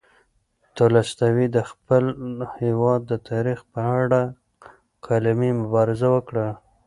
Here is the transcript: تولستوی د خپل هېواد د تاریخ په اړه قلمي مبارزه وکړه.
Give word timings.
تولستوی 0.75 1.45
د 1.55 1.57
خپل 1.69 2.05
هېواد 2.59 3.01
د 3.11 3.13
تاریخ 3.29 3.59
په 3.73 3.81
اړه 4.01 4.21
قلمي 5.05 5.51
مبارزه 5.61 6.07
وکړه. 6.15 6.47